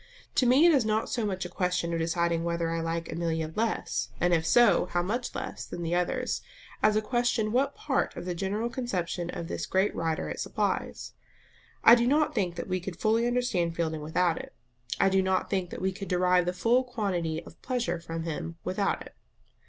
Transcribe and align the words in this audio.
To 0.33 0.47
me 0.47 0.65
it 0.65 0.73
is 0.73 0.83
not 0.83 1.09
so 1.09 1.27
much 1.27 1.45
a 1.45 1.47
question 1.47 1.93
of 1.93 1.99
deciding 1.99 2.43
whether 2.43 2.71
I 2.71 2.81
like 2.81 3.11
Amelia 3.11 3.53
less, 3.55 4.09
and 4.19 4.33
if 4.33 4.47
so, 4.47 4.87
how 4.87 5.03
much 5.03 5.35
less, 5.35 5.63
than 5.63 5.83
the 5.83 5.93
others, 5.93 6.41
as 6.81 6.95
a 6.95 7.03
question 7.03 7.51
what 7.51 7.75
part 7.75 8.15
of 8.15 8.25
the 8.25 8.33
general 8.33 8.67
conception 8.71 9.29
of 9.29 9.47
this 9.47 9.67
great 9.67 9.93
writer 9.93 10.27
it 10.27 10.39
supplies? 10.39 11.13
I 11.83 11.93
do 11.93 12.07
not 12.07 12.33
think 12.33 12.55
that 12.55 12.67
we 12.67 12.79
could 12.79 12.99
fully 12.99 13.27
understand 13.27 13.75
Fielding 13.75 14.01
without 14.01 14.39
it; 14.39 14.55
I 14.99 15.07
do 15.07 15.21
not 15.21 15.51
think 15.51 15.69
that 15.69 15.83
we 15.83 15.91
could 15.91 16.07
derive 16.07 16.47
the 16.47 16.53
full 16.53 16.83
quantity 16.83 17.43
of 17.43 17.61
pleasure 17.61 17.99
from 17.99 18.23
him 18.23 18.57
without 18.63 19.03
it. 19.03 19.13